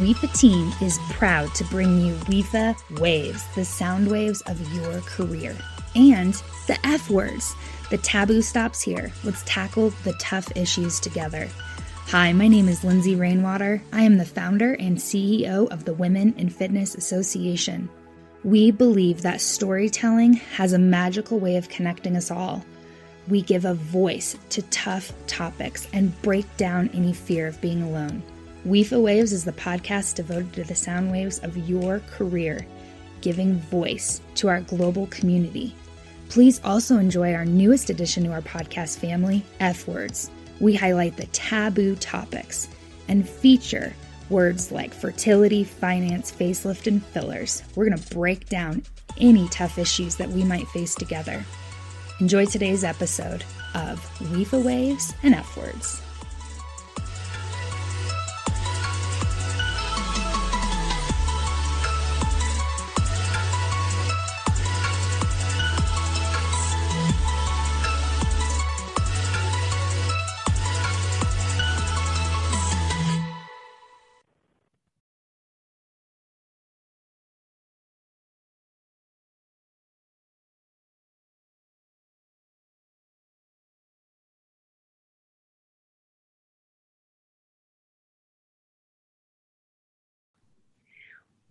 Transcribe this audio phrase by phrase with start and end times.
[0.00, 5.54] WIFA team is proud to bring you WIFA Waves, the sound waves of your career,
[5.94, 6.32] and
[6.68, 7.54] the F words.
[7.90, 9.12] The taboo stops here.
[9.24, 11.50] Let's tackle the tough issues together.
[12.06, 13.82] Hi, my name is Lindsay Rainwater.
[13.92, 17.90] I am the founder and CEO of the Women in Fitness Association.
[18.42, 22.64] We believe that storytelling has a magical way of connecting us all.
[23.28, 28.22] We give a voice to tough topics and break down any fear of being alone.
[28.66, 32.66] WIFA Waves is the podcast devoted to the sound waves of your career,
[33.22, 35.74] giving voice to our global community.
[36.28, 40.30] Please also enjoy our newest addition to our podcast family, F Words.
[40.60, 42.68] We highlight the taboo topics
[43.08, 43.94] and feature
[44.28, 47.62] words like fertility, finance, facelift, and fillers.
[47.74, 48.82] We're going to break down
[49.18, 51.42] any tough issues that we might face together.
[52.20, 53.42] Enjoy today's episode
[53.74, 56.02] of WIFA Waves and F Words.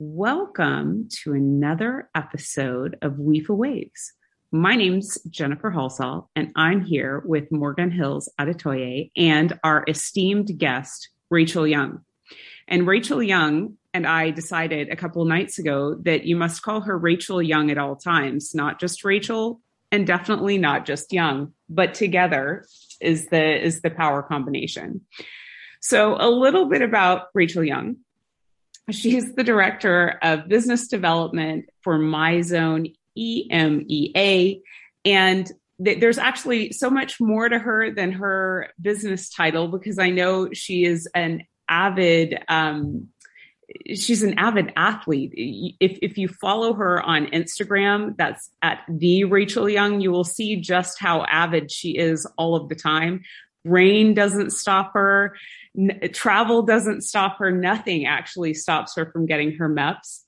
[0.02, 4.14] Welcome to another episode of WIFA Waves.
[4.50, 11.10] My name's Jennifer Halsall, and I'm here with Morgan Hills Adetoye and our esteemed guest,
[11.30, 12.00] Rachel Young.
[12.66, 16.98] And Rachel Young and I decided a couple nights ago that you must call her
[16.98, 19.60] Rachel Young at all times, not just Rachel,
[19.92, 22.66] and definitely not just Young, but together
[23.02, 25.02] is the is the power combination.
[25.82, 27.98] So a little bit about Rachel Young.
[28.92, 34.62] She's the director of business development for MyZone EMEA.
[35.06, 35.52] And
[35.84, 40.50] th- there's actually so much more to her than her business title because I know
[40.54, 43.10] she is an avid, um,
[43.88, 45.34] she's an avid athlete.
[45.80, 50.56] If, if you follow her on Instagram, that's at the Rachel Young, you will see
[50.58, 53.22] just how avid she is all of the time.
[53.66, 55.36] Rain doesn't stop her.
[55.78, 57.52] N- travel doesn't stop her.
[57.52, 60.22] Nothing actually stops her from getting her MEPS.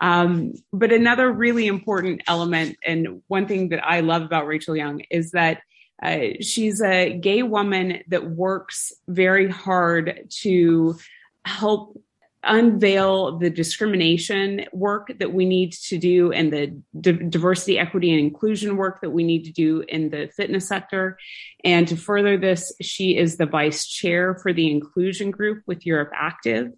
[0.00, 5.02] Um, but another really important element, and one thing that I love about Rachel Young
[5.10, 5.62] is that
[6.02, 10.98] uh, she's a gay woman that works very hard to
[11.44, 12.00] help
[12.42, 18.20] unveil the discrimination work that we need to do and the d- diversity, equity, and
[18.20, 21.18] inclusion work that we need to do in the fitness sector.
[21.64, 26.12] And to further this, she is the vice chair for the inclusion group with Europe
[26.14, 26.72] Active.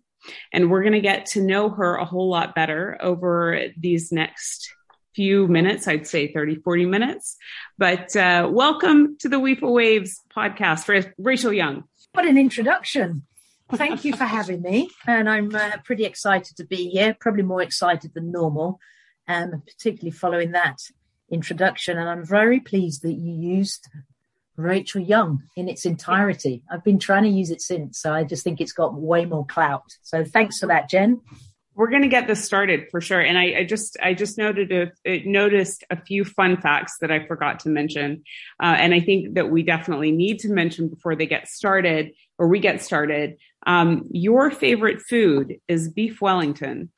[0.53, 4.73] And we're going to get to know her a whole lot better over these next
[5.15, 7.37] few minutes, I'd say 30, 40 minutes.
[7.79, 11.85] But uh, welcome to the WIFA Waves podcast, for Rachel Young.
[12.13, 13.25] What an introduction.
[13.71, 14.91] Thank you for having me.
[15.07, 18.79] And I'm uh, pretty excited to be here, probably more excited than normal,
[19.29, 20.79] um, particularly following that
[21.31, 21.99] introduction.
[21.99, 23.89] And I'm very pleased that you used
[24.57, 26.63] Rachel Young in its entirety.
[26.71, 29.47] I've been trying to use it since, so I just think it's got way more
[29.47, 29.97] clout.
[30.03, 31.21] So thanks for that, Jen.
[31.75, 33.21] We're going to get this started for sure.
[33.21, 37.27] And I, I just, I just noted a, noticed a few fun facts that I
[37.27, 38.25] forgot to mention,
[38.63, 42.49] uh, and I think that we definitely need to mention before they get started or
[42.49, 43.39] we get started.
[43.67, 46.91] Um, your favorite food is beef Wellington.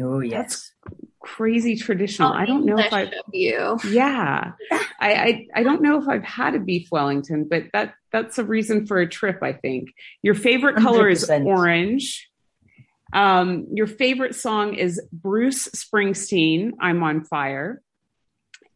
[0.00, 0.32] Oh yes.
[0.32, 0.72] That's
[1.20, 2.32] crazy traditional.
[2.32, 3.78] I don't know if I you.
[3.88, 4.52] Yeah.
[4.70, 8.44] I, I I don't know if I've had a beef Wellington, but that that's a
[8.44, 9.90] reason for a trip, I think.
[10.22, 11.12] Your favorite color 100%.
[11.12, 12.28] is orange.
[13.12, 17.82] Um, your favorite song is Bruce Springsteen, I'm on fire.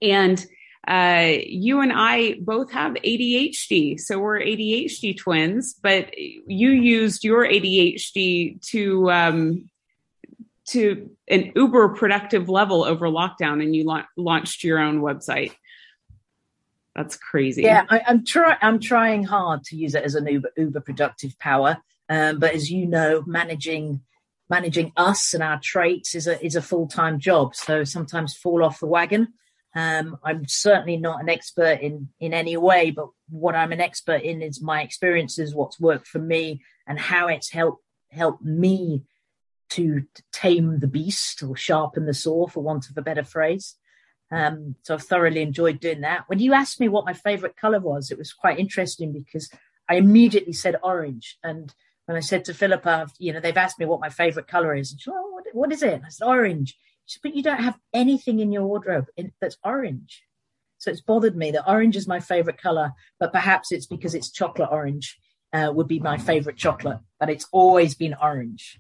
[0.03, 0.45] And
[0.87, 5.75] uh, you and I both have ADHD, so we're ADHD twins.
[5.75, 9.71] But you used your ADHD to um,
[10.67, 15.53] to an uber productive level over lockdown, and you la- launched your own website.
[16.95, 17.63] That's crazy.
[17.63, 18.57] Yeah, I, am trying.
[18.63, 21.79] I'm trying hard to use it as an uber uber productive power.
[22.09, 24.03] Um, but as you know, managing
[24.49, 27.57] managing us and our traits is a is a full time job.
[27.57, 29.35] So sometimes fall off the wagon.
[29.77, 34.23] Um, I'm certainly not an expert in in any way, but what I'm an expert
[34.23, 39.03] in is my experiences, what's worked for me, and how it's helped helped me
[39.69, 43.75] to tame the beast or sharpen the saw, for want of a better phrase.
[44.31, 46.25] Um, so I've thoroughly enjoyed doing that.
[46.27, 49.51] When you asked me what my favorite color was, it was quite interesting because
[49.91, 51.73] I immediately said orange, and
[52.07, 54.93] when I said to Philippa, you know, they've asked me what my favorite color is.
[54.93, 56.01] And she oh, what, what is it?
[56.03, 56.79] I said, orange.
[57.07, 60.23] She said, but you don't have anything in your wardrobe in, that's orange.
[60.79, 64.31] So it's bothered me that orange is my favorite color, but perhaps it's because it's
[64.31, 65.19] chocolate orange
[65.53, 68.79] uh, would be my favorite chocolate, but it's always been orange.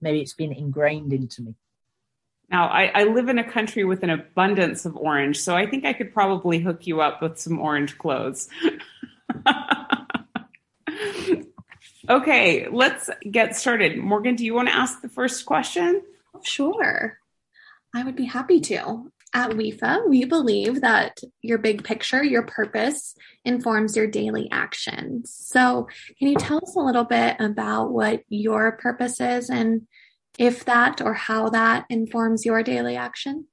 [0.00, 1.54] Maybe it's been ingrained into me.
[2.50, 5.84] Now, I, I, live in a country with an abundance of orange, so I think
[5.84, 8.48] I could probably hook you up with some orange clothes.
[12.08, 13.98] okay, let's get started.
[13.98, 16.00] Morgan, do you want to ask the first question?
[16.42, 17.18] Sure.
[17.94, 19.10] I would be happy to.
[19.34, 23.14] At WIFA, we believe that your big picture, your purpose,
[23.44, 25.34] informs your daily actions.
[25.38, 25.86] So,
[26.18, 29.86] can you tell us a little bit about what your purpose is and
[30.38, 33.46] if that or how that informs your daily action?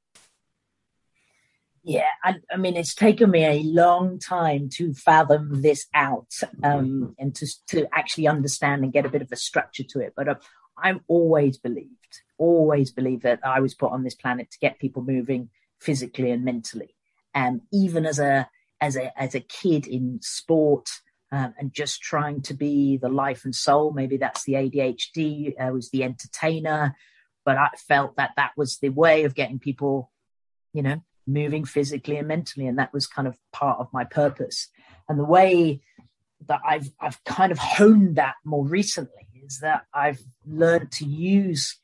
[1.84, 6.34] Yeah, I, I mean, it's taken me a long time to fathom this out
[6.64, 10.14] um, and to, to actually understand and get a bit of a structure to it.
[10.16, 10.36] But uh,
[10.78, 15.04] I've always believed, always believed that I was put on this planet to get people
[15.04, 15.50] moving
[15.80, 16.96] physically and mentally.
[17.34, 18.50] And even as a
[18.82, 20.90] as a as a kid in sport
[21.32, 25.60] um, and just trying to be the life and soul, maybe that's the ADHD.
[25.60, 26.96] I was the entertainer,
[27.46, 30.12] but I felt that that was the way of getting people,
[30.74, 34.70] you know, moving physically and mentally, and that was kind of part of my purpose.
[35.10, 35.82] And the way
[36.48, 41.78] that I've I've kind of honed that more recently is that I've learned to use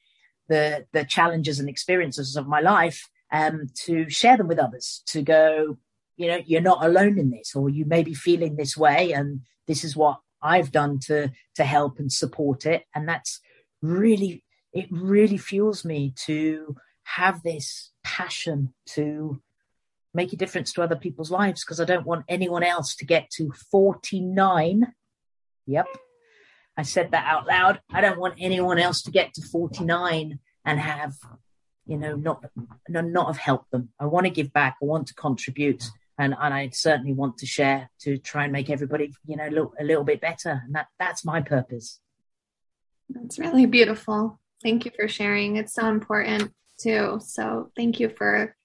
[0.47, 5.21] the the challenges and experiences of my life um, to share them with others, to
[5.21, 5.77] go,
[6.17, 9.41] you know, you're not alone in this, or you may be feeling this way, and
[9.67, 12.83] this is what I've done to to help and support it.
[12.93, 13.39] And that's
[13.81, 14.43] really,
[14.73, 19.41] it really fuels me to have this passion to
[20.13, 23.29] make a difference to other people's lives because I don't want anyone else to get
[23.37, 24.93] to 49.
[25.67, 25.87] Yep.
[26.77, 27.81] I said that out loud.
[27.91, 31.13] I don't want anyone else to get to 49 and have
[31.85, 32.45] you know, not
[32.87, 33.89] not have helped them.
[33.99, 34.77] I want to give back.
[34.81, 35.83] I want to contribute,
[36.17, 39.73] and and I certainly want to share to try and make everybody, you know, look
[39.79, 40.61] a little bit better.
[40.65, 41.99] And that that's my purpose.
[43.09, 44.39] That's really beautiful.
[44.63, 45.57] Thank you for sharing.
[45.57, 47.19] It's so important too.
[47.21, 48.55] So thank you for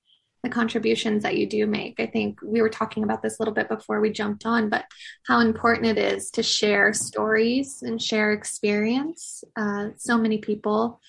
[0.46, 1.98] the contributions that you do make.
[1.98, 4.84] I think we were talking about this a little bit before we jumped on, but
[5.26, 9.42] how important it is to share stories and share experience.
[9.56, 11.00] Uh, so many people,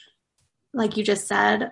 [0.73, 1.71] like you just said,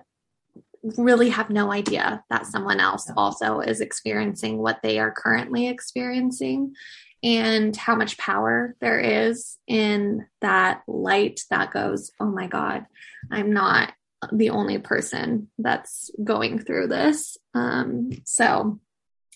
[0.96, 6.72] really have no idea that someone else also is experiencing what they are currently experiencing
[7.24, 12.86] and how much power there is in that light that goes, oh my God,
[13.32, 13.92] I'm not
[14.32, 17.36] the only person that's going through this.
[17.54, 18.80] Um, so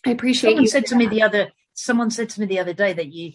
[0.07, 2.93] I appreciate someone said to me the other someone said to me the other day
[2.93, 3.33] that you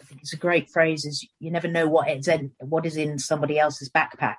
[0.00, 2.96] I think it's a great phrase is you never know what it's in what is
[2.96, 4.36] in somebody else's backpack.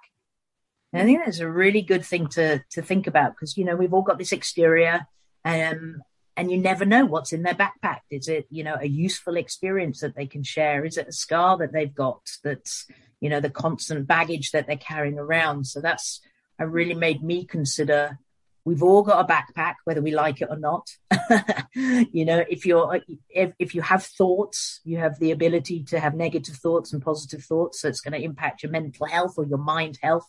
[0.91, 3.75] And I think that's a really good thing to to think about because you know
[3.75, 5.07] we've all got this exterior,
[5.45, 6.01] um,
[6.35, 8.01] and you never know what's in their backpack.
[8.11, 10.85] Is it you know a useful experience that they can share?
[10.85, 12.85] Is it a scar that they've got that's
[13.21, 15.65] you know the constant baggage that they're carrying around?
[15.65, 16.21] So that's
[16.59, 18.19] I really made me consider.
[18.65, 20.89] We've all got a backpack, whether we like it or not.
[21.75, 26.15] you know, if you're if, if you have thoughts, you have the ability to have
[26.15, 27.81] negative thoughts and positive thoughts.
[27.81, 30.27] So it's going to impact your mental health or your mind health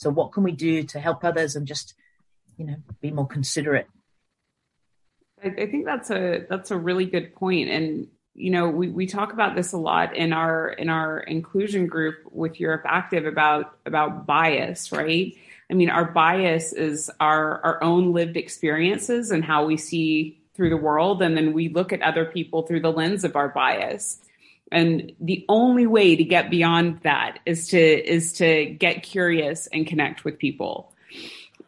[0.00, 1.94] so what can we do to help others and just,
[2.56, 3.86] you know, be more considerate?
[5.44, 7.68] I, I think that's a that's a really good point.
[7.68, 11.86] And you know, we, we talk about this a lot in our in our inclusion
[11.86, 15.34] group with Europe Active about about bias, right?
[15.70, 20.70] I mean, our bias is our our own lived experiences and how we see through
[20.70, 24.18] the world, and then we look at other people through the lens of our bias.
[24.72, 29.86] And the only way to get beyond that is to is to get curious and
[29.86, 30.92] connect with people.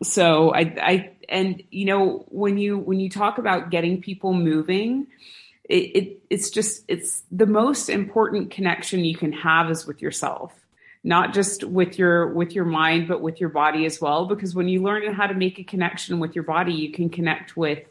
[0.03, 5.07] So i i and you know when you when you talk about getting people moving
[5.65, 10.53] it, it it's just it's the most important connection you can have is with yourself
[11.05, 14.27] not just with your with your mind but with your body as well.
[14.27, 17.57] Because when you learn how to make a connection with your body you can connect
[17.57, 17.85] with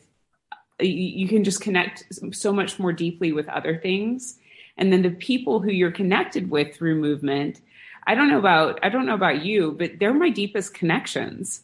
[0.79, 4.37] you can just connect so much more deeply with other things.
[4.77, 7.61] And then the people who you're connected with through movement
[8.07, 11.63] i don't know about i don't know about you but they're my deepest connections.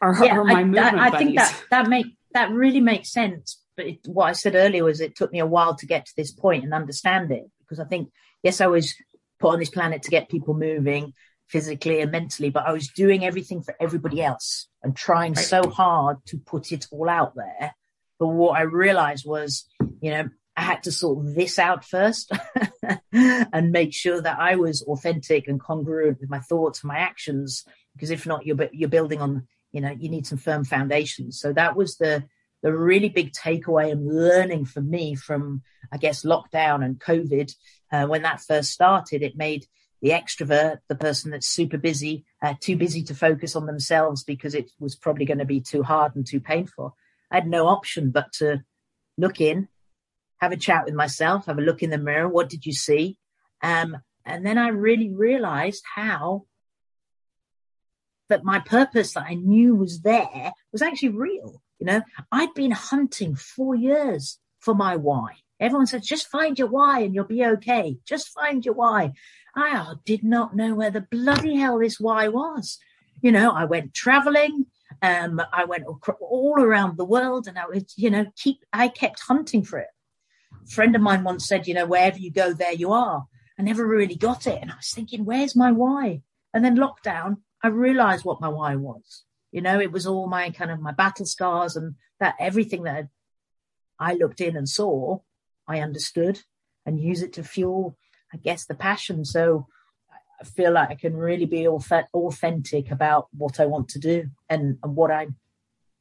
[0.00, 3.10] Are, yeah, are my I, movement I, I think that that make that really makes
[3.10, 3.60] sense.
[3.76, 6.12] But it, what i said earlier was it took me a while to get to
[6.16, 7.50] this point and understand it.
[7.60, 8.10] Because i think
[8.42, 8.94] yes i was
[9.40, 11.12] put on this planet to get people moving
[11.48, 15.44] physically and mentally but i was doing everything for everybody else and trying right.
[15.44, 17.74] so hard to put it all out there
[18.18, 19.66] but what i realized was
[20.00, 22.30] you know I had to sort this out first
[23.12, 27.64] and make sure that I was authentic and congruent with my thoughts and my actions.
[27.94, 31.40] Because if not, you're you're building on, you know, you need some firm foundations.
[31.40, 32.24] So that was the
[32.62, 35.62] the really big takeaway and learning for me from,
[35.92, 37.52] I guess, lockdown and COVID.
[37.94, 39.66] Uh, when that first started, it made
[40.02, 44.52] the extrovert, the person that's super busy, uh, too busy to focus on themselves because
[44.52, 46.96] it was probably going to be too hard and too painful.
[47.30, 48.64] I had no option but to
[49.16, 49.68] look in,
[50.38, 52.28] have a chat with myself, have a look in the mirror.
[52.28, 53.16] What did you see?
[53.62, 56.46] Um, and then I really realized how
[58.28, 61.62] that my purpose that I knew was there was actually real.
[61.78, 65.43] You know, I'd been hunting four years for my why.
[65.60, 67.98] Everyone says, just find your why and you'll be okay.
[68.04, 69.12] Just find your why.
[69.56, 72.78] I did not know where the bloody hell this why was.
[73.22, 74.66] You know, I went traveling.
[75.00, 75.84] Um, I went
[76.20, 79.88] all around the world and I was, you know, keep, I kept hunting for it.
[80.64, 83.26] A friend of mine once said, you know, wherever you go, there you are.
[83.58, 84.58] I never really got it.
[84.60, 86.22] And I was thinking, where's my why?
[86.52, 89.22] And then lockdown, I realized what my why was.
[89.52, 93.08] You know, it was all my kind of my battle scars and that everything that
[93.98, 95.20] I looked in and saw,
[95.66, 96.40] I understood
[96.86, 97.96] and use it to fuel,
[98.32, 99.24] I guess, the passion.
[99.24, 99.66] So
[100.40, 104.78] I feel like I can really be authentic about what I want to do and,
[104.82, 105.28] and what I,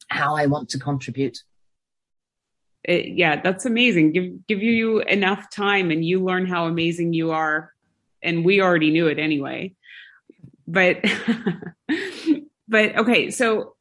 [0.07, 1.43] how I want to contribute.
[2.83, 4.11] It, yeah, that's amazing.
[4.11, 7.71] Give give you enough time, and you learn how amazing you are.
[8.21, 9.73] And we already knew it anyway.
[10.67, 10.97] But
[12.67, 13.75] but okay, so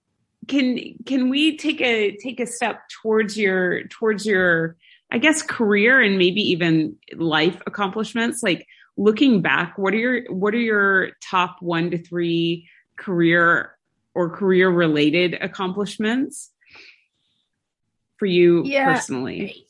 [0.46, 4.76] can can we take a take a step towards your towards your
[5.12, 8.42] I guess career and maybe even life accomplishments?
[8.42, 8.66] Like
[8.96, 12.66] looking back, what are your what are your top one to three
[12.96, 13.76] career
[14.14, 16.50] or career related accomplishments
[18.16, 18.90] for you yeah.
[18.90, 19.66] personally?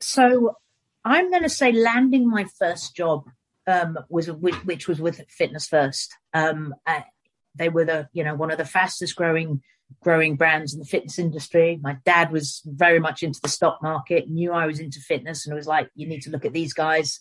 [0.00, 0.58] So
[1.02, 3.24] I'm going to say landing my first job
[3.66, 6.14] um, was which was with Fitness First.
[6.34, 7.00] Um, uh,
[7.54, 9.62] they were the you know one of the fastest growing
[10.02, 11.78] growing brands in the fitness industry.
[11.82, 15.54] My dad was very much into the stock market, knew I was into fitness, and
[15.54, 17.20] was like, "You need to look at these guys."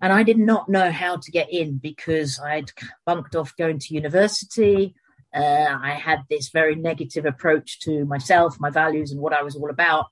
[0.00, 2.70] And I did not know how to get in because I'd
[3.04, 4.94] bunked off going to university.
[5.34, 9.56] Uh, I had this very negative approach to myself, my values, and what I was
[9.56, 10.06] all about.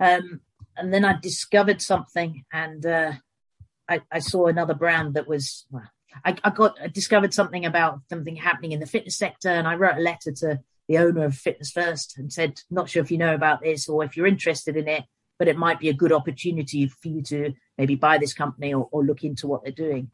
[0.00, 0.40] Um,
[0.76, 3.12] and then I discovered something, and uh,
[3.88, 5.66] I, I, saw another brand that was.
[5.70, 5.88] Well,
[6.24, 9.74] I, I got I discovered something about something happening in the fitness sector, and I
[9.74, 13.18] wrote a letter to the owner of Fitness First and said, "Not sure if you
[13.18, 15.04] know about this or if you're interested in it,
[15.38, 18.88] but it might be a good opportunity for you to maybe buy this company or,
[18.90, 20.10] or look into what they're doing."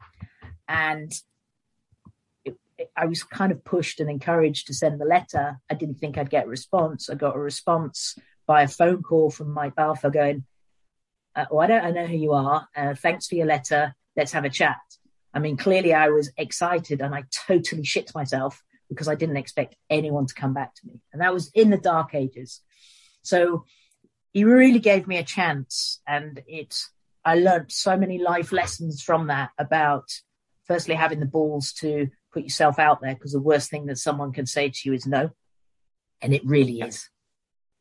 [0.67, 1.11] And
[2.43, 5.59] it, it, I was kind of pushed and encouraged to send the letter.
[5.69, 7.09] I didn't think I'd get a response.
[7.09, 10.43] I got a response by a phone call from Mike Balfour going,
[11.35, 12.67] uh, "Oh, I don't I know who you are.
[12.75, 13.95] Uh, thanks for your letter.
[14.17, 14.77] Let's have a chat."
[15.33, 19.75] I mean, clearly I was excited and I totally shit myself because I didn't expect
[19.89, 21.01] anyone to come back to me.
[21.11, 22.61] And that was in the dark ages.
[23.21, 23.65] So
[24.33, 26.77] he really gave me a chance and it,
[27.23, 30.11] I learned so many life lessons from that about
[30.65, 34.31] firstly having the balls to put yourself out there because the worst thing that someone
[34.31, 35.31] can say to you is no.
[36.21, 37.09] And it really is.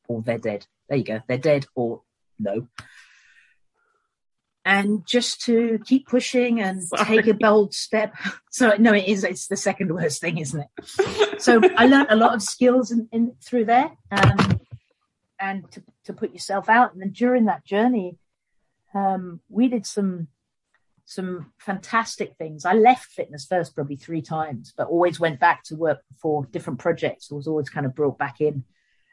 [0.08, 0.66] Or they're dead.
[0.88, 1.20] There you go.
[1.26, 2.02] They're dead or
[2.38, 2.68] no
[4.64, 7.04] and just to keep pushing and Sorry.
[7.04, 8.14] take a bold step.
[8.50, 9.25] So no, it is.
[9.25, 11.42] It's the second worst thing, isn't it?
[11.42, 14.61] so I learned a lot of skills in, in through there, um,
[15.40, 16.92] and to, to put yourself out.
[16.92, 18.16] And then during that journey,
[18.94, 20.28] um, we did some
[21.04, 22.64] some fantastic things.
[22.64, 26.78] I left fitness first probably three times, but always went back to work for different
[26.78, 27.28] projects.
[27.30, 28.64] I was always kind of brought back in.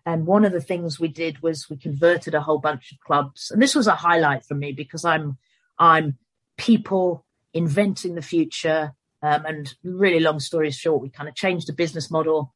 [0.05, 3.51] And one of the things we did was we converted a whole bunch of clubs.
[3.51, 5.37] And this was a highlight for me because I'm
[5.77, 6.17] I'm
[6.57, 8.93] people inventing the future.
[9.23, 12.53] Um, and really long story short, we kind of changed the business model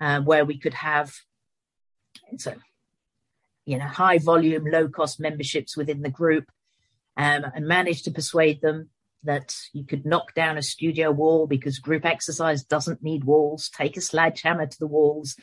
[0.00, 1.14] uh, where we could have
[2.36, 2.54] so
[3.64, 6.50] you know high volume, low cost memberships within the group,
[7.16, 8.90] um, and managed to persuade them
[9.24, 13.68] that you could knock down a studio wall because group exercise doesn't need walls.
[13.68, 15.36] Take a sledgehammer to the walls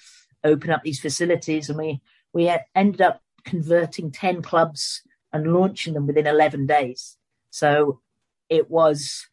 [0.45, 5.01] open up these facilities, and we we ended up converting ten clubs
[5.33, 7.17] and launching them within eleven days.
[7.49, 7.99] So
[8.47, 9.27] it was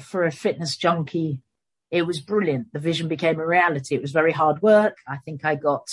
[0.00, 1.42] for a fitness junkie.
[1.90, 2.72] It was brilliant.
[2.72, 3.94] The vision became a reality.
[3.94, 4.98] It was very hard work.
[5.06, 5.88] I think I got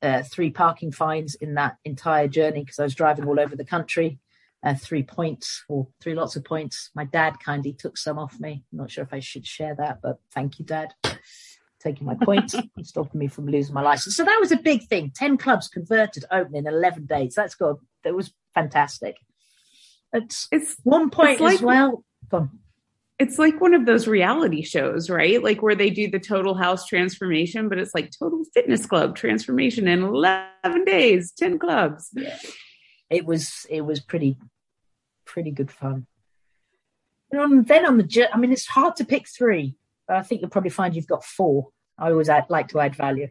[0.00, 3.64] uh, three parking fines in that entire journey because I was driving all over the
[3.64, 4.18] country.
[4.64, 6.90] Uh, three points or three lots of points.
[6.94, 8.62] My dad kindly took some off me.
[8.70, 10.94] I'm not sure if I should share that, but thank you, Dad
[11.82, 14.16] taking my points and stopping me from losing my license.
[14.16, 15.12] So that was a big thing.
[15.14, 17.34] 10 clubs converted open in 11 days.
[17.34, 17.76] That's good.
[18.04, 19.16] That was fantastic.
[20.12, 22.04] It's it's one point it's like, as well.
[23.18, 25.42] It's like one of those reality shows, right?
[25.42, 29.86] Like where they do the total house transformation, but it's like total fitness club transformation
[29.86, 32.10] in 11 days, 10 clubs.
[32.12, 32.36] Yeah.
[33.10, 34.38] It was, it was pretty,
[35.24, 36.06] pretty good fun.
[37.30, 39.76] And then on the, I mean, it's hard to pick three.
[40.08, 41.68] I think you'll probably find you've got four.
[41.98, 43.28] I always add, like to add value.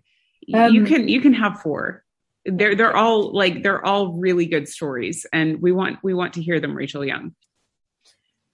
[0.53, 2.03] Um, you can, you can have four
[2.45, 6.41] they're they're all like they're all really good stories and we want we want to
[6.41, 7.35] hear them rachel young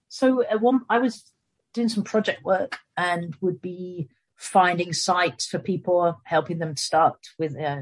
[0.10, 1.32] so at one i was
[1.74, 7.58] doing some project work and would be finding sites for people helping them start with
[7.58, 7.82] uh,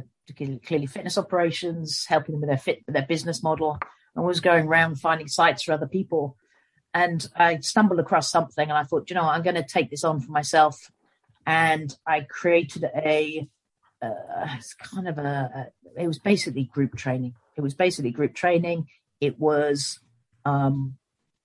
[0.65, 3.77] clearly fitness operations helping them with their fit their business model
[4.15, 6.37] and was going around finding sites for other people
[6.95, 10.03] and i stumbled across something and i thought you know i'm going to take this
[10.03, 10.91] on for myself
[11.45, 13.47] and i created a
[14.01, 15.21] uh, it's kind of a,
[15.95, 17.33] a, it was basically group training.
[17.57, 18.87] It was basically group training.
[19.21, 19.99] It was
[20.43, 20.97] um,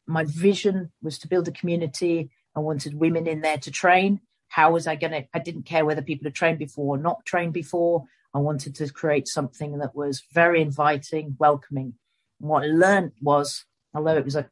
[0.06, 2.30] my vision was to build a community.
[2.56, 4.20] I wanted women in there to train.
[4.48, 5.24] How was I going to?
[5.32, 8.04] I didn't care whether people had trained before or not trained before.
[8.34, 11.94] I wanted to create something that was very inviting, welcoming.
[12.40, 13.64] And what I learned was,
[13.94, 14.48] although it was a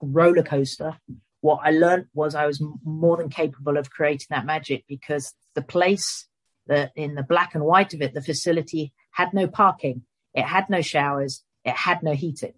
[0.00, 0.96] roller coaster,
[1.40, 5.62] what I learned was I was more than capable of creating that magic because the
[5.62, 6.26] place
[6.66, 10.02] that in the black and white of it, the facility had no parking,
[10.34, 12.52] it had no showers, it had no heating,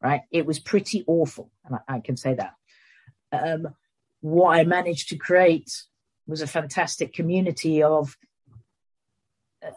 [0.00, 0.22] right?
[0.30, 2.54] It was pretty awful, and I, I can say that.
[3.32, 3.74] Um,
[4.20, 5.70] what I managed to create
[6.26, 8.16] was a fantastic community of
[9.64, 9.70] uh,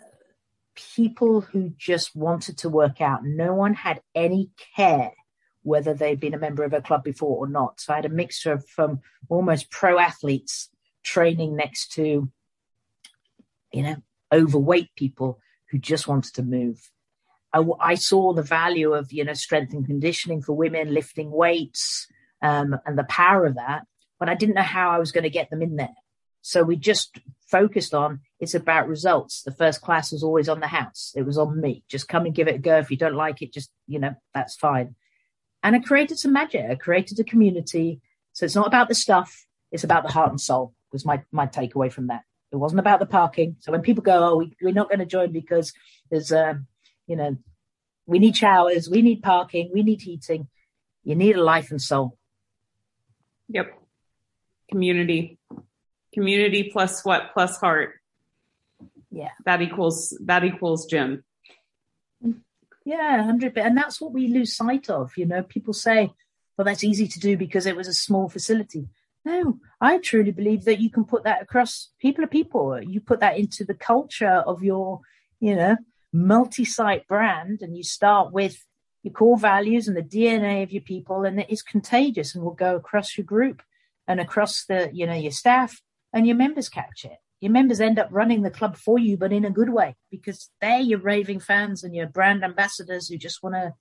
[0.95, 3.23] people who just wanted to work out.
[3.23, 5.11] No one had any care
[5.63, 7.79] whether they'd been a member of a club before or not.
[7.79, 10.69] So I had a mixture of from almost pro athletes
[11.03, 12.31] training next to
[13.71, 13.95] you know,
[14.31, 16.89] overweight people who just wanted to move.
[17.53, 22.07] I, I, saw the value of, you know, strength and conditioning for women, lifting weights,
[22.41, 23.85] um, and the power of that,
[24.19, 25.89] but I didn't know how I was going to get them in there.
[26.41, 29.43] So we just focused on it's about results.
[29.43, 31.13] The first class was always on the house.
[31.15, 31.83] It was on me.
[31.87, 32.79] Just come and give it a go.
[32.79, 34.95] If you don't like it, just, you know, that's fine.
[35.63, 36.65] And I created some magic.
[36.69, 38.01] I created a community.
[38.33, 39.45] So it's not about the stuff.
[39.71, 42.23] It's about the heart and soul was my, my takeaway from that.
[42.51, 43.55] It wasn't about the parking.
[43.59, 45.73] So when people go, oh, we, we're not going to join because
[46.09, 46.67] there's, um,
[47.07, 47.37] you know,
[48.05, 50.47] we need showers, we need parking, we need heating.
[51.03, 52.17] You need a life and soul.
[53.49, 53.73] Yep.
[54.69, 55.39] Community.
[56.13, 57.33] Community plus what?
[57.33, 57.93] Plus heart.
[59.11, 59.31] Yeah.
[59.45, 61.23] That equals that equals gym.
[62.85, 63.57] Yeah, hundred.
[63.57, 65.11] And that's what we lose sight of.
[65.17, 66.11] You know, people say,
[66.57, 68.89] "Well, that's easy to do because it was a small facility."
[69.23, 72.81] No, I truly believe that you can put that across people are people.
[72.81, 75.01] You put that into the culture of your,
[75.39, 75.77] you know,
[76.11, 78.65] multi-site brand and you start with
[79.03, 82.51] your core values and the DNA of your people and it is contagious and will
[82.51, 83.61] go across your group
[84.07, 87.17] and across the, you know, your staff and your members catch it.
[87.41, 90.49] Your members end up running the club for you, but in a good way because
[90.61, 93.73] they're your raving fans and your brand ambassadors who just want to,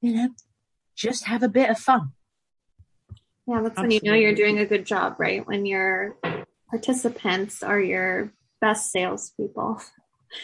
[0.00, 0.28] you know,
[0.94, 2.12] just have a bit of fun.
[3.46, 3.96] Yeah, that's Absolutely.
[3.96, 5.46] when you know you're doing a good job, right?
[5.46, 6.16] When your
[6.70, 9.80] participants are your best salespeople.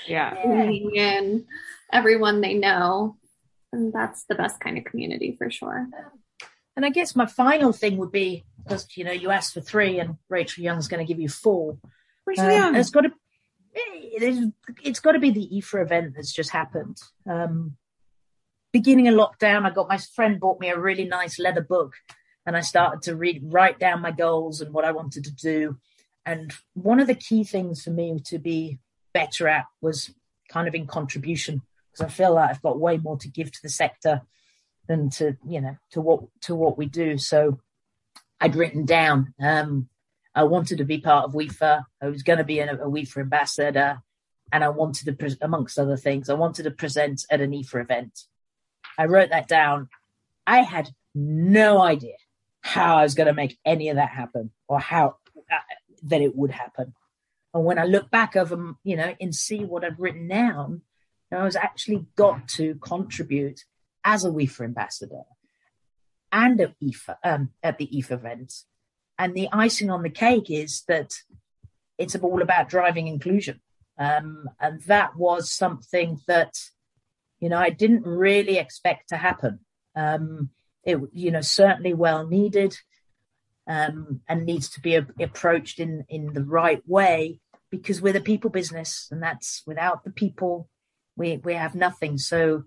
[0.07, 0.35] Yeah.
[0.97, 1.45] And
[1.93, 3.17] everyone they know.
[3.73, 5.89] And that's the best kind of community for sure.
[6.77, 9.99] And I guess my final thing would be because you know you asked for three,
[9.99, 11.77] and Rachel Young's going to give you four.
[12.69, 13.13] Um, It's got to.
[13.73, 14.53] It
[14.83, 16.99] it's got to be the IFA event that's just happened.
[17.29, 17.77] Um,
[18.73, 21.95] beginning of lockdown, I got my friend bought me a really nice leather book
[22.47, 25.79] and I started to read, write down my goals and what I wanted to do.
[26.27, 28.79] And one of the key things for me to be
[29.13, 30.13] better at was
[30.49, 33.63] kind of in contribution because I feel like I've got way more to give to
[33.63, 34.23] the sector
[34.87, 37.19] than to you know to what to what we do.
[37.19, 37.61] So
[38.41, 39.89] I'd written down um,
[40.35, 41.85] I wanted to be part of WIFA.
[42.01, 44.03] I was going to be a, a WIFA ambassador,
[44.53, 47.83] and I wanted to, pre- amongst other things, I wanted to present at an IFA
[47.83, 48.21] event.
[48.99, 49.89] I wrote that down.
[50.47, 52.17] I had no idea
[52.61, 55.57] how I was going to make any of that happen or how uh,
[56.05, 56.95] that it would happen.
[57.53, 60.83] And when I look back over, you know, and see what I've written down,
[61.33, 63.65] I was actually got to contribute
[64.05, 65.23] as a WIFA ambassador
[66.33, 68.53] and at IFA, um, at the IFA event.
[69.21, 71.13] And the icing on the cake is that
[71.99, 73.61] it's all about driving inclusion.
[73.99, 76.55] Um, and that was something that,
[77.39, 79.61] you know, I didn't really expect to happen.
[79.95, 80.49] Um,
[80.85, 82.75] it you know certainly well needed
[83.67, 87.39] um, and needs to be a, approached in in the right way
[87.71, 90.71] because we're the people business and that's without the people
[91.17, 92.65] we we have nothing so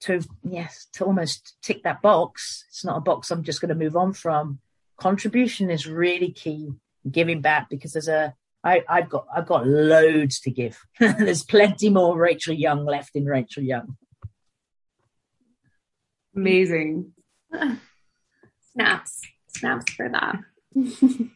[0.00, 2.64] to yes to almost tick that box.
[2.68, 4.60] It's not a box I'm just going to move on from.
[4.96, 6.70] Contribution is really key.
[7.08, 10.76] Giving back because there's a I, I've got I've got loads to give.
[10.98, 13.96] there's plenty more Rachel Young left in Rachel Young.
[16.34, 17.12] Amazing.
[18.72, 19.20] Snaps.
[19.46, 20.40] Snaps for that.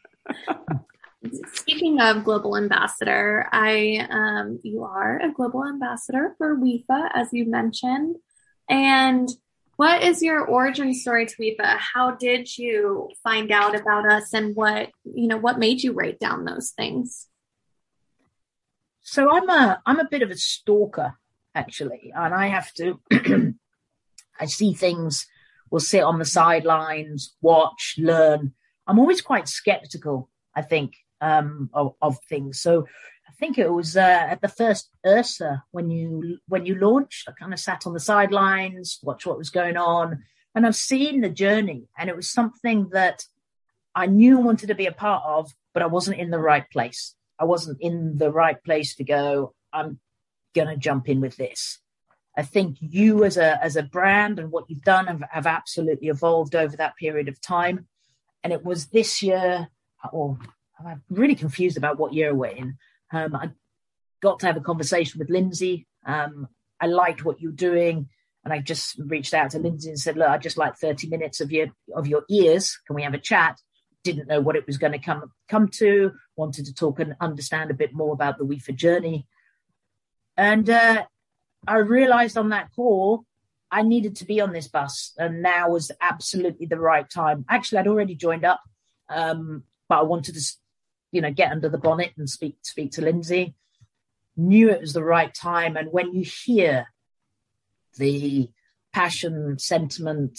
[1.52, 7.48] Speaking of global ambassador, I um, you are a global ambassador for WIFA, as you
[7.48, 8.16] mentioned.
[8.68, 9.28] And
[9.80, 11.54] what is your origin story to
[11.94, 15.38] How did you find out about us, and what you know?
[15.38, 17.28] What made you write down those things?
[19.00, 21.14] So I'm a I'm a bit of a stalker
[21.54, 23.00] actually, and I have to.
[24.38, 25.26] I see things.
[25.70, 28.52] Will sit on the sidelines, watch, learn.
[28.86, 30.28] I'm always quite skeptical.
[30.54, 32.60] I think um, of, of, things.
[32.60, 32.86] So
[33.40, 37.28] think it was uh, at the first IHRSA when you when you launched.
[37.28, 40.22] I kind of sat on the sidelines, watched what was going on,
[40.54, 41.88] and I've seen the journey.
[41.98, 43.24] And it was something that
[43.94, 46.68] I knew I wanted to be a part of, but I wasn't in the right
[46.70, 47.14] place.
[47.38, 49.54] I wasn't in the right place to go.
[49.72, 49.98] I'm
[50.54, 51.80] gonna jump in with this.
[52.36, 56.08] I think you as a as a brand and what you've done have, have absolutely
[56.08, 57.88] evolved over that period of time.
[58.44, 59.68] And it was this year,
[60.12, 60.38] or
[60.86, 62.78] I'm really confused about what year we're in.
[63.12, 63.50] Um, I
[64.22, 65.86] got to have a conversation with Lindsay.
[66.06, 66.48] Um,
[66.80, 68.08] I liked what you're doing,
[68.44, 71.40] and I just reached out to Lindsay and said, "Look, I'd just like 30 minutes
[71.40, 72.78] of your of your ears.
[72.86, 73.58] Can we have a chat?"
[74.02, 76.12] Didn't know what it was going to come come to.
[76.36, 79.26] Wanted to talk and understand a bit more about the WIFA journey,
[80.36, 81.04] and uh,
[81.66, 83.26] I realised on that call
[83.70, 87.44] I needed to be on this bus, and now was absolutely the right time.
[87.48, 88.60] Actually, I'd already joined up,
[89.08, 90.40] um, but I wanted to
[91.12, 93.54] you know, get under the bonnet and speak speak to Lindsay.
[94.36, 96.86] Knew it was the right time, and when you hear
[97.98, 98.50] the
[98.92, 100.38] passion, sentiment,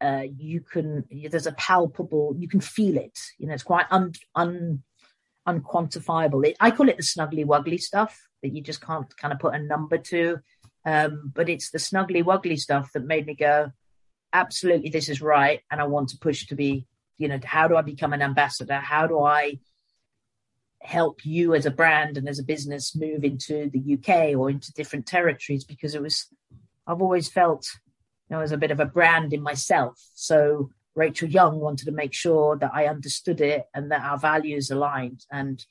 [0.00, 3.18] uh, you can there's a palpable, you can feel it.
[3.38, 4.82] You know, it's quite un, un
[5.46, 6.46] unquantifiable.
[6.46, 9.54] It, I call it the snuggly wuggly stuff that you just can't kind of put
[9.54, 10.38] a number to.
[10.84, 13.72] Um, but it's the snuggly wuggly stuff that made me go,
[14.32, 16.86] absolutely, this is right, and I want to push to be.
[17.18, 18.74] You know, how do I become an ambassador?
[18.74, 19.58] How do I
[20.82, 24.72] help you as a brand and as a business move into the UK or into
[24.72, 26.26] different territories because it was
[26.86, 27.66] I've always felt
[28.28, 30.00] you know as a bit of a brand in myself.
[30.14, 34.70] So Rachel Young wanted to make sure that I understood it and that our values
[34.70, 35.26] aligned.
[35.30, 35.64] And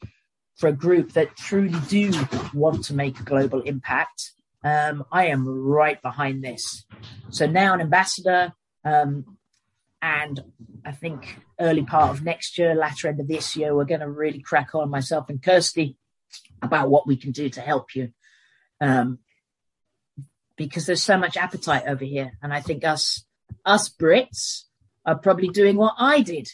[0.56, 2.14] for a group that truly do
[2.54, 4.32] want to make a global impact,
[4.64, 6.86] um, I am right behind this.
[7.30, 9.38] So now an ambassador, um,
[10.02, 10.40] and
[10.86, 14.10] I think early part of next year, latter end of this year, we're going to
[14.10, 15.98] really crack on myself and Kirsty
[16.62, 18.12] about what we can do to help you.
[18.80, 19.20] Um,
[20.58, 22.38] because there's so much appetite over here.
[22.42, 23.26] And I think us,
[23.66, 24.64] us Brits
[25.06, 26.50] are probably doing what I did,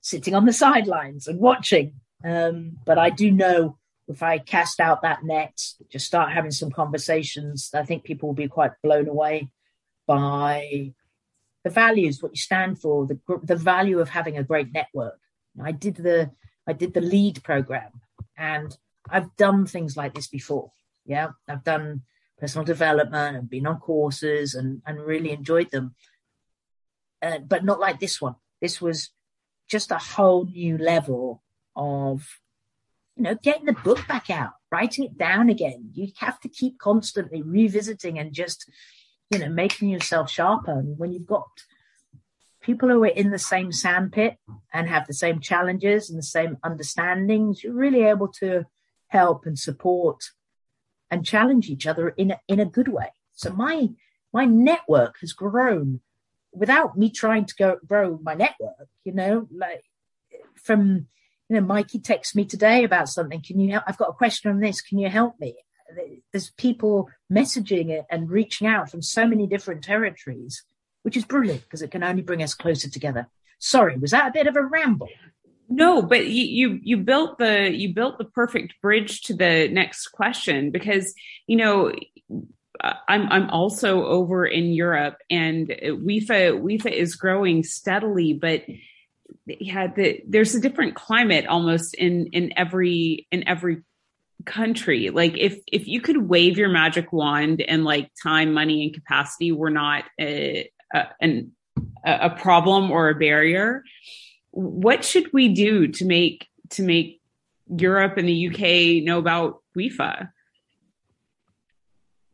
[0.00, 1.94] sitting on the sidelines and watching.
[2.24, 5.58] Um, but I do know if I cast out that net,
[5.90, 9.48] just start having some conversations, I think people will be quite blown away
[10.06, 10.92] by
[11.64, 15.18] the values, what you stand for, the the value of having a great network.
[15.62, 16.30] I did the
[16.66, 17.90] I did the lead program,
[18.36, 18.76] and
[19.10, 20.72] I've done things like this before.
[21.06, 22.02] Yeah, I've done
[22.38, 25.94] personal development and been on courses and and really enjoyed them,
[27.22, 28.36] uh, but not like this one.
[28.60, 29.10] This was
[29.68, 31.42] just a whole new level
[31.74, 32.40] of
[33.16, 36.78] you know getting the book back out writing it down again you have to keep
[36.78, 38.68] constantly revisiting and just
[39.34, 40.80] you know, making yourself sharper.
[40.80, 41.48] When you've got
[42.60, 44.36] people who are in the same sandpit
[44.72, 48.64] and have the same challenges and the same understandings, you're really able to
[49.08, 50.22] help and support
[51.10, 53.12] and challenge each other in a, in a good way.
[53.32, 53.88] So my
[54.32, 56.00] my network has grown
[56.52, 58.88] without me trying to go grow my network.
[59.04, 59.84] You know, like
[60.54, 61.06] from
[61.48, 63.42] you know, Mikey texts me today about something.
[63.42, 63.84] Can you help?
[63.86, 64.80] I've got a question on this.
[64.80, 65.56] Can you help me?
[66.32, 70.64] There's people messaging it and reaching out from so many different territories,
[71.02, 73.28] which is brilliant because it can only bring us closer together.
[73.58, 75.08] Sorry, was that a bit of a ramble?
[75.68, 80.70] No, but you, you built the you built the perfect bridge to the next question
[80.70, 81.14] because
[81.46, 81.92] you know
[82.82, 88.64] I'm I'm also over in Europe and WIFA WIFA is growing steadily, but
[89.46, 93.82] yeah, the, there's a different climate almost in in every in every
[94.44, 98.94] country like if if you could wave your magic wand and like time money and
[98.94, 101.52] capacity were not a, a an
[102.04, 103.82] a problem or a barrier
[104.50, 107.20] what should we do to make to make
[107.66, 110.28] Europe and the UK know about WIFA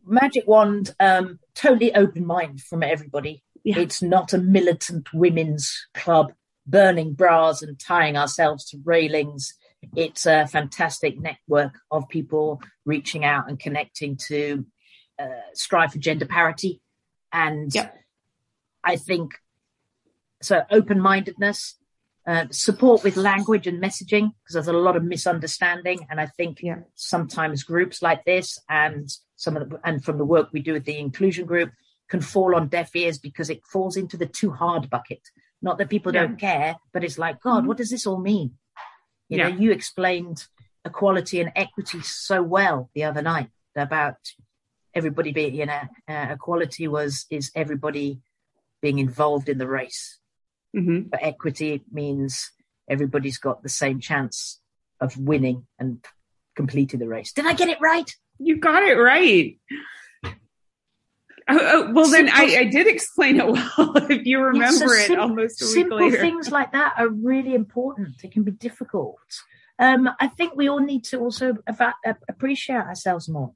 [0.05, 3.43] magic wand um, totally open mind from everybody.
[3.65, 3.79] Yeah.
[3.79, 6.33] It's not a militant women's club
[6.67, 9.55] burning bras and tying ourselves to railings.
[9.97, 14.65] It's a fantastic network of people reaching out and connecting to
[15.19, 16.81] uh, strive for gender parity.
[17.33, 17.97] And Yep.
[18.83, 19.33] I think
[20.43, 21.77] so open mindedness,
[22.27, 26.07] uh, support with language and messaging, because there's a lot of misunderstanding.
[26.09, 26.81] And I think Yeah.
[26.95, 30.85] sometimes groups like this and some of the, and from the work we do with
[30.85, 31.73] the inclusion group
[32.09, 35.29] can fall on deaf ears because it falls into the too hard bucket.
[35.63, 36.23] Not that people Yeah.
[36.27, 38.59] don't care, but it's like, God, what does this all mean?
[39.31, 39.49] You Yeah.
[39.49, 40.47] know, you explained
[40.85, 44.17] equality and equity so well the other night about
[44.93, 48.21] everybody being, you know, uh, equality was, is everybody
[48.83, 50.19] being involved in the race.
[50.75, 52.51] hmm But equity means
[52.89, 54.61] everybody's got the same chance
[55.01, 56.05] of winning and
[56.57, 57.33] completing the race.
[57.33, 58.11] Did I get it right?
[58.39, 59.59] You got it right.
[61.53, 63.93] Oh, oh, well, then I, I did explain it well.
[64.11, 66.19] if you remember it almost a week Simple later.
[66.21, 68.23] things like that are really important.
[68.23, 69.19] It can be difficult.
[69.79, 71.93] Um, I think we all need to also uh,
[72.29, 73.53] appreciate ourselves more.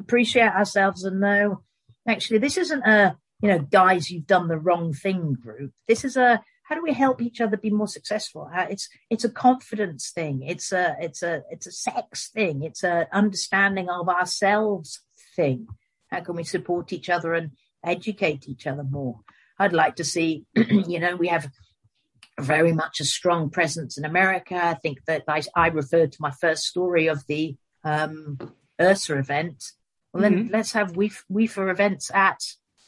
[0.00, 1.62] Appreciate ourselves and know,
[2.08, 5.72] actually, this isn't a, you know, guys, you've done the wrong thing group.
[5.88, 8.48] This is a, how do we help each other be more successful?
[8.52, 10.42] How- It's, it's a confidence thing.
[10.42, 12.62] It's a, it's a, it's a sex thing.
[12.62, 15.00] It's a understanding of ourselves
[15.36, 15.66] thing.
[16.12, 19.20] How can we support each other and educate each other more?
[19.58, 21.48] I'd like to see, you know, we have
[22.38, 24.54] very much a strong presence in America.
[24.54, 28.38] I think that I, I referred to my first story of the um,
[28.78, 29.64] IHRSA event.
[30.12, 30.94] Well, then let's have
[31.46, 32.40] for events at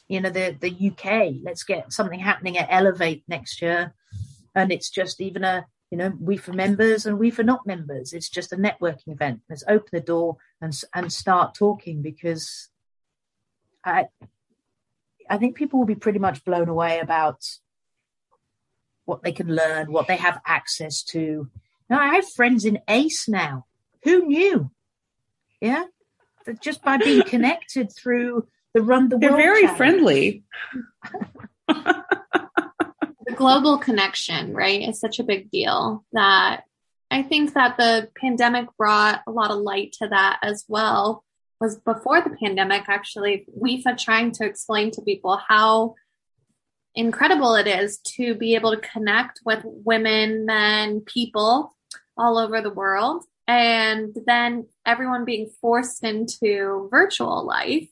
[0.07, 1.37] you know the the UK.
[1.43, 3.95] Let's get something happening at Elevate next year,
[4.53, 8.13] and it's just even a you know we for members and we for not members.
[8.13, 9.41] It's just a networking event.
[9.49, 12.69] Let's open the door and and start talking because
[13.85, 14.07] I
[15.29, 17.39] I think people will be pretty much blown away about
[19.05, 21.49] what they can learn, what they have access to.
[21.89, 23.65] Now, I have friends in ACE now.
[24.03, 24.71] Who knew?
[25.61, 25.85] Yeah,
[26.45, 29.21] That just by being connected through the Run the world.
[29.21, 29.77] They're very challenge.
[29.77, 30.43] friendly.
[31.67, 36.63] the global connection, right, is such a big deal that
[37.09, 41.23] I think that the pandemic brought a lot of light to that as well.
[41.61, 45.95] Was before the pandemic, actually, WIFA trying to explain to people how
[46.95, 51.75] incredible it is to be able to connect with women, men, people
[52.17, 53.23] all over the world.
[53.47, 57.87] And then everyone being forced into virtual life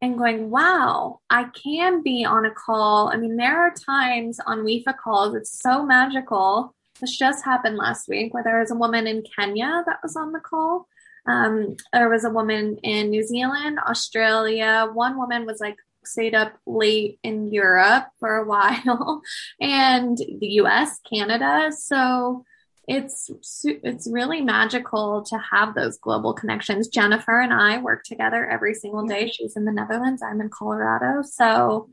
[0.00, 3.08] and going, wow, I can be on a call.
[3.08, 6.74] I mean, there are times on WIFA calls, it's so magical.
[7.00, 10.32] This just happened last week where there was a woman in Kenya that was on
[10.32, 10.86] the call.
[11.26, 14.88] Um, there was a woman in New Zealand, Australia.
[14.92, 19.22] One woman was like stayed up late in Europe for a while,
[19.60, 21.70] and the US, Canada.
[21.76, 22.44] So
[22.86, 23.30] it's
[23.64, 26.88] it's really magical to have those global connections.
[26.88, 29.28] Jennifer and I work together every single day.
[29.28, 31.22] She's in the Netherlands, I'm in Colorado.
[31.22, 31.88] So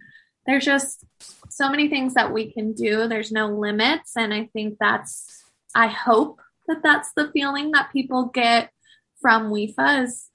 [0.46, 1.06] there's just
[1.50, 3.08] so many things that we can do.
[3.08, 8.26] There's no limits, and I think that's I hope that that's the feeling that people
[8.26, 8.72] get
[9.22, 10.30] from WIFA is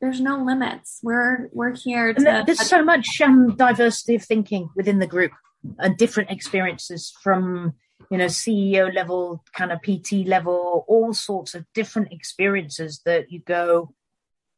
[0.00, 0.98] there's no limits.
[1.02, 5.30] We're we're here And to there's so much um, diversity of thinking within the group
[5.78, 7.74] and different experiences from
[8.10, 13.40] you know CEO level, kind of PT level, all sorts of different experiences that you
[13.40, 13.94] go,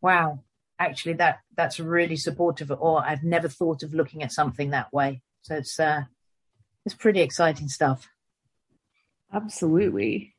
[0.00, 0.40] wow,
[0.78, 2.72] actually that that's really supportive.
[2.72, 5.20] Or I've never thought of looking at something that way.
[5.42, 6.04] So it's uh,
[6.86, 8.08] it's pretty exciting stuff.
[9.32, 10.34] Absolutely.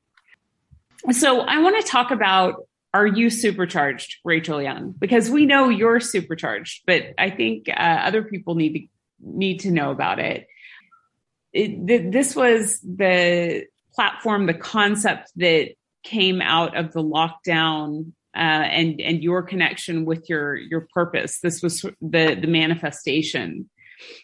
[1.11, 4.93] So I want to talk about are you supercharged, Rachel Young?
[4.97, 8.87] Because we know you're supercharged, but I think uh, other people need to
[9.19, 10.47] need to know about it.
[11.51, 15.71] it th- this was the platform, the concept that
[16.03, 21.39] came out of the lockdown uh, and and your connection with your your purpose.
[21.41, 23.69] This was the the manifestation.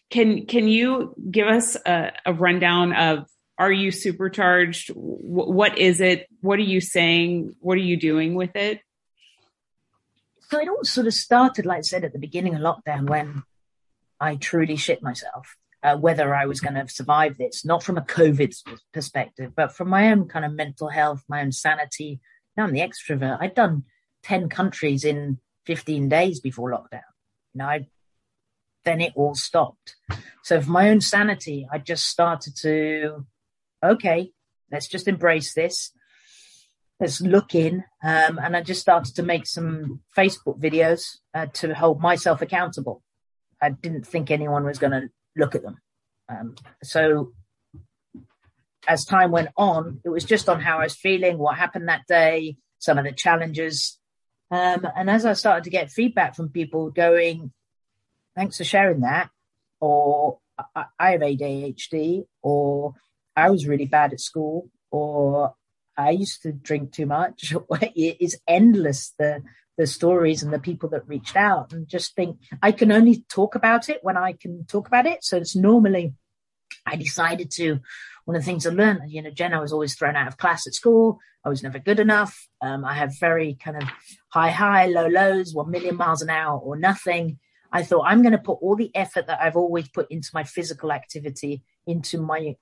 [0.10, 3.28] Can can you give us a, a rundown of
[3.66, 4.90] are you supercharged?
[4.90, 6.28] W- what is it?
[6.42, 7.56] What are you saying?
[7.60, 8.82] What are you doing with it?
[10.50, 13.44] So it all sort of started, like I said, at the beginning of lockdown when
[14.20, 15.56] I truly shit myself.
[15.84, 18.56] Uh, whether I was going to survive this, not from a COVID
[18.94, 22.20] perspective, but from my own kind of mental health, my own sanity.
[22.56, 23.40] Now I'm the extrovert.
[23.42, 23.86] I'd done
[24.22, 27.02] 10 countries in 15 days before lockdown.
[27.56, 27.88] You I,
[28.86, 29.96] then it all stopped.
[30.44, 33.26] So for my own sanity, I just started to,
[33.84, 34.32] okay,
[34.72, 35.92] let's just embrace this.
[37.00, 37.84] Let's look in.
[38.04, 43.02] Um, and I just started to make some Facebook videos uh, to hold myself accountable.
[43.62, 45.78] I didn't think anyone was going to look at them.
[46.30, 47.34] Um, so
[48.88, 52.08] as time went on, it was just on how I was feeling, what happened that
[52.08, 54.00] day, some of the challenges.
[54.50, 57.52] Um, and as I started to get feedback from people going,
[58.36, 59.30] thanks for sharing that,
[59.80, 60.40] or
[60.76, 62.96] I, I have ADHD, or
[63.36, 65.56] I was really bad at school, or
[65.98, 67.54] I used to drink too much.
[67.96, 69.44] it's endless the
[69.78, 73.56] the stories and the people that reached out, and just think I can only talk
[73.56, 75.24] about it when I can talk about it.
[75.24, 76.14] So it's normally
[76.86, 77.80] I decided to.
[78.26, 80.38] One of the things I learned, you know, Jen, I was always thrown out of
[80.38, 81.20] class at school.
[81.44, 82.48] I was never good enough.
[82.62, 83.90] Um, I have very kind of
[84.30, 87.40] high, high, low, lows, one million miles an hour or nothing.
[87.72, 90.44] I thought I'm going to put all the effort that I've always put into my
[90.44, 92.56] physical activity into my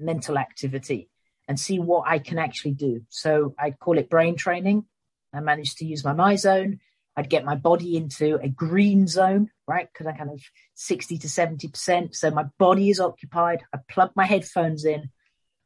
[0.00, 1.08] mental activity
[1.48, 3.02] and see what I can actually do.
[3.08, 4.84] So I call it brain training.
[5.32, 6.78] I managed to use my MyZone.
[7.16, 9.88] I'd get my body into a green zone, right?
[9.92, 10.40] Because I kind of
[10.74, 12.14] 60 to 70%.
[12.14, 13.62] So my body is occupied.
[13.74, 15.10] I plug my headphones in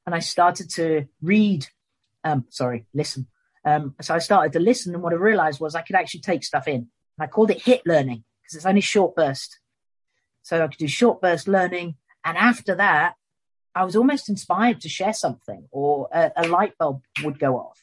[0.06, 1.66] and I started to read,
[2.24, 3.26] um, sorry, listen.
[3.64, 4.94] Um, so I started to listen.
[4.94, 6.74] And what I realized was I could actually take stuff in.
[6.74, 6.88] And
[7.20, 9.60] I called it HIIT learning because it's only short burst.
[10.42, 11.96] So I could do short burst learning.
[12.24, 13.14] And after that,
[13.74, 17.82] I was almost inspired to share something or a, a light bulb would go off.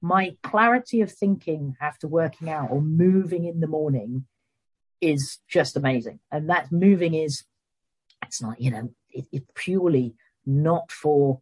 [0.00, 4.26] My clarity of thinking after working out or moving in the morning
[5.00, 6.18] is just amazing.
[6.30, 7.44] And that moving is,
[8.22, 11.40] it's not, you know, it, it purely not for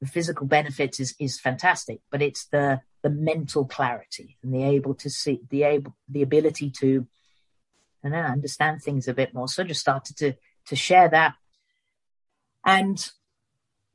[0.00, 4.94] the physical benefits is, is fantastic, but it's the, the mental clarity and the able
[4.94, 7.06] to see the able, the ability to,
[8.04, 9.48] I know, understand things a bit more.
[9.48, 10.34] So I just started to,
[10.66, 11.34] to share that
[12.70, 13.10] and,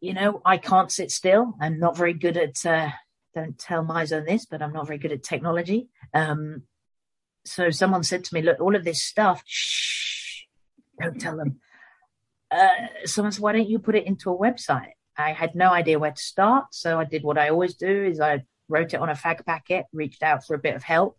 [0.01, 1.53] you know, I can't sit still.
[1.61, 2.89] I'm not very good at, uh,
[3.33, 5.89] don't tell MyZone this, but I'm not very good at technology.
[6.13, 6.63] Um,
[7.45, 10.43] so someone said to me, look, all of this stuff, shh,
[11.01, 11.59] don't tell them.
[12.51, 14.93] Uh, someone said, why don't you put it into a website?
[15.17, 16.65] I had no idea where to start.
[16.71, 19.85] So I did what I always do is I wrote it on a fag packet,
[19.93, 21.17] reached out for a bit of help,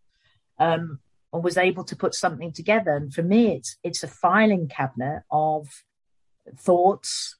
[0.58, 1.00] um,
[1.32, 2.94] and was able to put something together.
[2.96, 5.68] And for me, it's, it's a filing cabinet of
[6.58, 7.36] thoughts,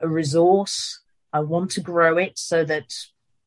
[0.00, 1.00] a, resource.
[1.32, 2.92] I want to grow it so that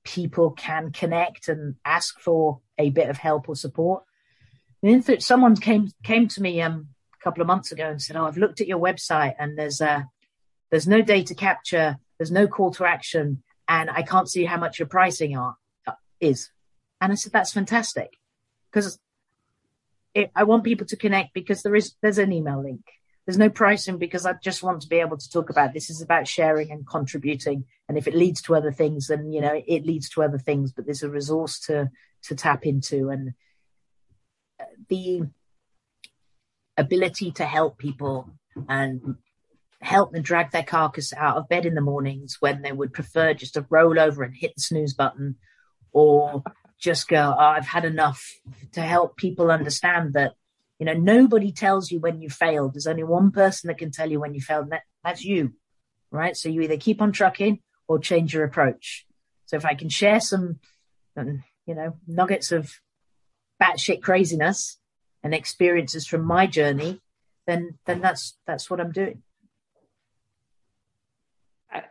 [0.03, 4.03] people can connect and ask for a bit of help or support.
[4.81, 8.15] And then someone came came to me um, a couple of months ago and said,
[8.15, 10.07] "Oh, I've looked at your website and there's a
[10.71, 14.79] there's no data capture, there's no call to action, and I can't see how much
[14.79, 15.55] your pricing are
[15.87, 16.49] uh, is."
[17.01, 18.17] And I said, "That's fantastic,"
[18.71, 18.99] because
[20.35, 22.83] I want people to connect because there is there's an email link
[23.29, 26.01] there's no pricing because I just want to be able to talk about this is
[26.01, 27.65] about sharing and contributing.
[27.87, 30.71] And if it leads to other things, then you know it leads to other things.
[30.71, 31.91] But there's a resource to
[32.23, 33.33] to tap into and
[34.87, 35.29] the
[36.75, 38.31] ability to help people
[38.67, 39.17] and
[39.79, 43.35] help them drag their carcass out of bed in the mornings when they would prefer
[43.35, 45.35] just to roll over and hit the snooze button
[45.91, 46.41] or
[46.79, 48.25] just go, oh, I've had enough
[48.71, 50.33] to help people understand that
[50.79, 52.73] you know, nobody tells you when you failed.
[52.73, 55.53] There's only one person that can tell you when you failed, and that, that's you,
[56.09, 56.35] right?
[56.35, 59.05] So you either keep on trucking or change your approach.
[59.45, 60.59] So if I can share some,
[61.17, 62.71] um, you know, nuggets of
[63.61, 64.79] batshit craziness
[65.21, 67.01] and experiences from my journey,
[67.45, 69.21] then then that's that's what I'm doing.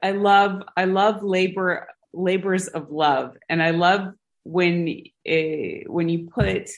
[0.03, 4.13] I, love I love labor labors of love, and I love
[4.45, 6.71] when uh, when you put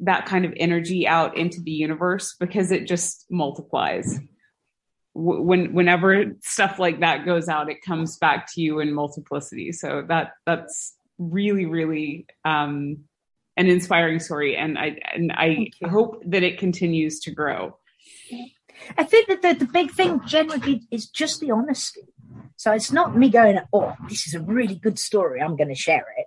[0.00, 4.18] that kind of energy out into the universe because it just multiplies.
[5.14, 9.72] When whenever stuff like that goes out, it comes back to you in multiplicity.
[9.72, 12.98] So that that's really really um,
[13.56, 17.78] an inspiring story, and I and I hope that it continues to grow.
[18.96, 22.06] I think that the, the big thing generally is just the honesty.
[22.54, 25.42] So it's not me going, "Oh, this is a really good story.
[25.42, 26.26] I'm going to share it."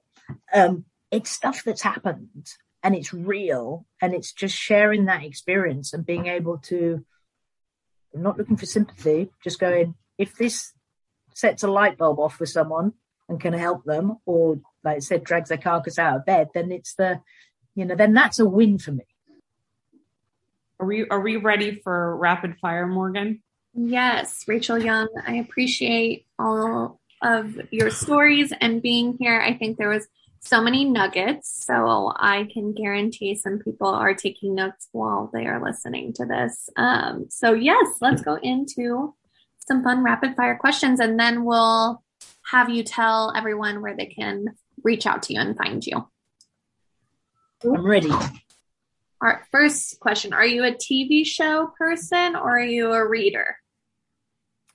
[0.54, 2.52] Um, it's stuff that's happened
[2.84, 7.04] and it's real and it's just sharing that experience and being able to
[8.14, 10.74] I'm not looking for sympathy just going if this
[11.34, 12.94] sets a light bulb off for someone
[13.30, 16.72] and can help them or like I said drags their carcass out of bed then
[16.72, 17.22] it's the
[17.76, 19.06] you know then that's a win for me.
[20.80, 23.42] Are we are we ready for rapid fire morgan?
[23.74, 29.40] Yes rachel young i appreciate all of your stories and being here.
[29.40, 30.08] I think there was
[30.42, 31.66] so many nuggets.
[31.66, 36.70] So I can guarantee some people are taking notes while they are listening to this.
[36.76, 39.16] Um, so, yes, let's go into
[39.68, 42.04] some fun rapid fire questions and then we'll
[42.52, 44.46] have you tell everyone where they can
[44.84, 46.08] reach out to you and find you.
[47.64, 48.12] I'm ready.
[49.22, 53.56] our first question Are you a TV show person or are you a reader?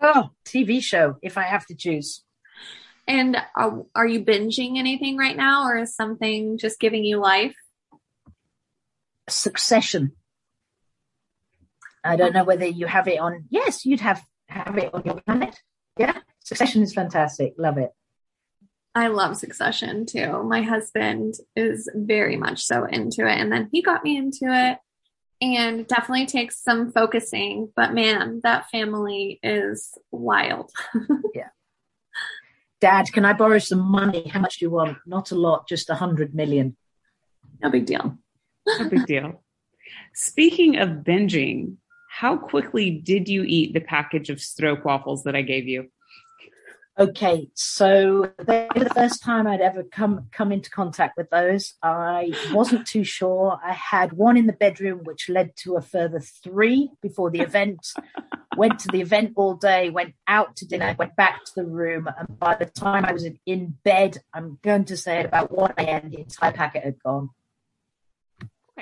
[0.01, 2.23] Oh, TV show, if I have to choose.
[3.09, 7.54] And are, are you binging anything right now or is something just giving you life?
[9.28, 10.12] Succession.
[12.02, 13.44] I don't know whether you have it on.
[13.50, 15.61] Yes, you'd have have it on your planet.
[15.98, 17.54] Yeah, Succession is fantastic.
[17.59, 17.90] Love it.
[18.94, 20.42] I love Succession too.
[20.44, 24.78] My husband is very much so into it, and then he got me into it,
[25.40, 27.72] and definitely takes some focusing.
[27.74, 30.70] But man, that family is wild.
[31.34, 31.48] yeah.
[32.81, 34.29] Dad, can I borrow some money?
[34.29, 34.99] How much do you want?
[35.07, 36.77] Not a lot, just a hundred million.
[37.62, 38.18] No big deal.
[38.66, 39.43] no big deal.
[40.14, 41.77] Speaking of binging,
[42.11, 45.91] how quickly did you eat the package of stroopwafels that I gave you?
[46.99, 51.74] Okay, so the first time I'd ever come come into contact with those.
[51.82, 53.61] I wasn't too sure.
[53.62, 57.86] I had one in the bedroom, which led to a further three before the event.
[58.57, 62.09] went to the event all day, went out to dinner, went back to the room,
[62.18, 65.74] and by the time I was in bed, I'm going to say at about one
[65.76, 67.28] a.m., the entire packet had gone.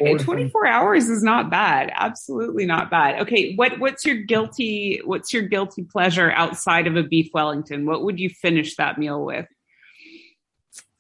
[0.01, 1.93] Okay, 24 hours is not bad.
[1.95, 3.21] Absolutely not bad.
[3.23, 7.87] Okay, what what's your guilty what's your guilty pleasure outside of a beef Wellington?
[7.87, 9.47] What would you finish that meal with?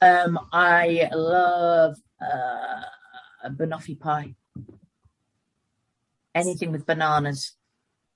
[0.00, 2.82] Um, I love uh,
[3.42, 4.34] a banoffee pie.
[6.34, 7.56] Anything with bananas.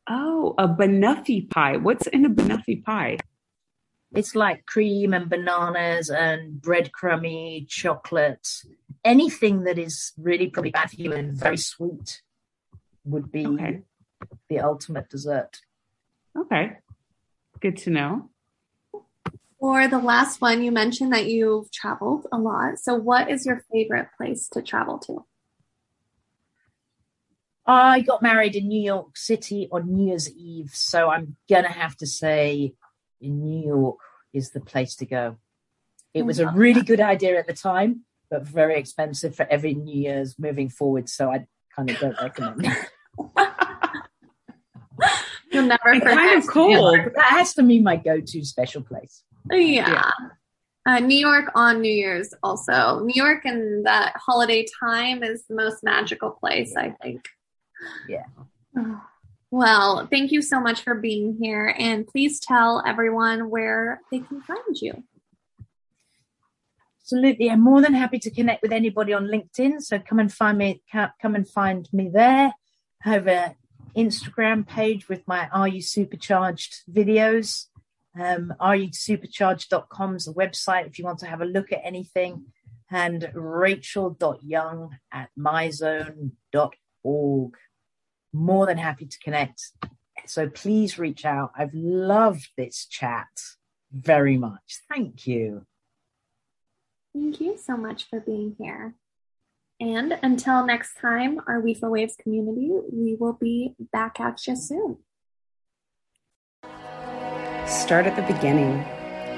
[0.08, 1.76] Oh, a banoffee pie.
[1.76, 3.18] What's in a banoffee pie?
[4.12, 8.48] It's like cream and bananas and breadcrumby chocolate.
[9.04, 12.22] Anything that is really probably bad for you and very sweet
[13.04, 13.82] would be okay.
[14.48, 15.60] the ultimate dessert.
[16.36, 16.78] Okay.
[17.60, 18.30] Good to know.
[19.60, 22.78] For the last one, you mentioned that you've traveled a lot.
[22.78, 25.24] So, what is your favorite place to travel to?
[27.66, 30.70] I got married in New York City on New Year's Eve.
[30.72, 32.74] So, I'm going to have to say
[33.20, 33.98] in New York
[34.32, 35.36] is the place to go.
[36.14, 39.94] It was a really good idea at the time, but very expensive for every New
[39.94, 41.08] Year's moving forward.
[41.08, 42.76] So I kind of don't recommend it.
[45.50, 46.92] You'll never it's kind of cool.
[46.92, 49.22] That has to be my go-to special place.
[49.50, 49.90] Yeah.
[49.90, 50.10] yeah.
[50.86, 53.00] Uh, New York on New Year's also.
[53.00, 57.28] New York and that holiday time is the most magical place, I think.
[58.08, 58.24] Yeah.
[59.50, 61.74] Well, thank you so much for being here.
[61.78, 65.04] And please tell everyone where they can find you.
[67.00, 67.50] Absolutely.
[67.50, 69.80] I'm more than happy to connect with anybody on LinkedIn.
[69.80, 72.52] So come and find me, come and find me there.
[73.04, 73.54] I have an
[73.96, 77.68] Instagram page with my Are You Supercharged videos.
[78.20, 82.44] Um, areyousupercharged.com is a website if you want to have a look at anything.
[82.90, 86.32] And rachel.young at myzone.org
[88.32, 89.62] more than happy to connect.
[90.26, 91.52] So please reach out.
[91.56, 93.28] I've loved this chat
[93.92, 94.80] very much.
[94.88, 95.66] Thank you.
[97.14, 98.94] Thank you so much for being here.
[99.80, 104.98] And until next time, our WIFA Waves community, we will be back at you soon.
[107.66, 108.84] Start at the beginning.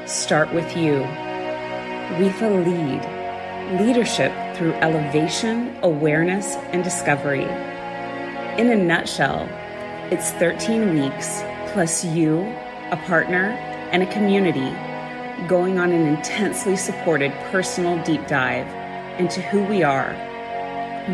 [0.06, 1.02] Start with you.
[2.18, 3.80] WIFA Lead.
[3.80, 7.69] Leadership through elevation, awareness, and discovery.
[8.60, 9.48] In a nutshell,
[10.12, 11.40] it's 13 weeks
[11.72, 12.40] plus you,
[12.90, 13.56] a partner,
[13.90, 14.68] and a community
[15.48, 18.66] going on an intensely supported personal deep dive
[19.18, 20.12] into who we are,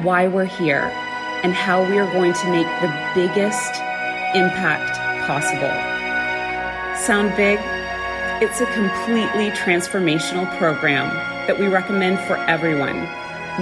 [0.03, 0.91] why we're here,
[1.45, 3.77] and how we are going to make the biggest
[4.35, 5.71] impact possible.
[7.01, 7.61] Sound big?
[8.43, 11.15] It's a completely transformational program
[11.47, 13.05] that we recommend for everyone,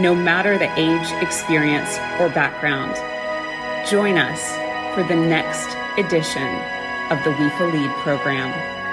[0.02, 2.96] no matter the age, experience, or background.
[3.88, 4.40] Join us
[4.94, 5.68] for the next
[5.98, 6.48] edition
[7.10, 8.83] of the WIFA Lead program.